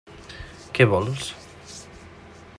[0.77, 1.29] Què vols?